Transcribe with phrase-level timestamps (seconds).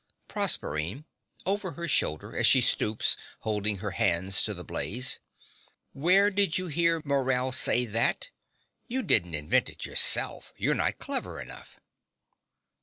[0.29, 1.05] PROSERPINE
[1.45, 5.19] (over her shoulder, as she stoops, holding her hands to the blaze).
[5.93, 8.31] Where did you hear Morell say that?
[8.87, 11.77] You didn't invent it yourself: you're not clever enough.